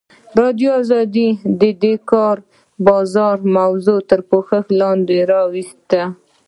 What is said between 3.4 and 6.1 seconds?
موضوع تر پوښښ لاندې راوستې.